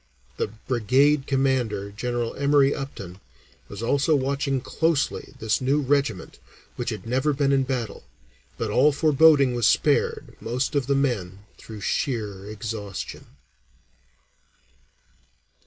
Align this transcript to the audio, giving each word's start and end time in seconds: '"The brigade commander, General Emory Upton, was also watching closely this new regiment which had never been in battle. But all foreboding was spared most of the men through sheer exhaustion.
'"The 0.37 0.47
brigade 0.47 1.27
commander, 1.27 1.91
General 1.91 2.33
Emory 2.33 2.73
Upton, 2.73 3.19
was 3.69 3.83
also 3.83 4.15
watching 4.15 4.59
closely 4.59 5.35
this 5.37 5.61
new 5.61 5.79
regiment 5.79 6.39
which 6.75 6.89
had 6.89 7.05
never 7.05 7.33
been 7.33 7.51
in 7.51 7.61
battle. 7.61 8.03
But 8.57 8.71
all 8.71 8.91
foreboding 8.91 9.53
was 9.53 9.67
spared 9.67 10.35
most 10.41 10.73
of 10.73 10.87
the 10.87 10.95
men 10.95 11.45
through 11.59 11.81
sheer 11.81 12.49
exhaustion. 12.49 13.27